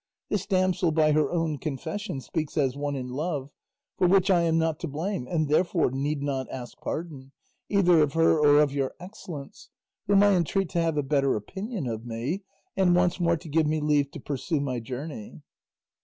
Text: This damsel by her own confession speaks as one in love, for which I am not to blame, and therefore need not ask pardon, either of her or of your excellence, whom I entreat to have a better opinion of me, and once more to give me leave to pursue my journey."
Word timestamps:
This 0.29 0.47
damsel 0.47 0.91
by 0.91 1.11
her 1.11 1.29
own 1.31 1.59
confession 1.59 2.21
speaks 2.21 2.57
as 2.57 2.75
one 2.75 2.95
in 2.95 3.09
love, 3.09 3.51
for 3.99 4.07
which 4.07 4.31
I 4.31 4.41
am 4.41 4.57
not 4.57 4.79
to 4.79 4.87
blame, 4.87 5.27
and 5.27 5.47
therefore 5.47 5.91
need 5.91 6.23
not 6.23 6.49
ask 6.49 6.75
pardon, 6.79 7.33
either 7.69 8.01
of 8.01 8.13
her 8.13 8.39
or 8.39 8.61
of 8.63 8.73
your 8.73 8.95
excellence, 8.99 9.69
whom 10.07 10.23
I 10.23 10.31
entreat 10.35 10.69
to 10.69 10.81
have 10.81 10.97
a 10.97 11.03
better 11.03 11.35
opinion 11.35 11.85
of 11.85 12.03
me, 12.03 12.41
and 12.75 12.95
once 12.95 13.19
more 13.19 13.37
to 13.37 13.47
give 13.47 13.67
me 13.67 13.79
leave 13.79 14.09
to 14.13 14.19
pursue 14.19 14.59
my 14.59 14.79
journey." 14.79 15.43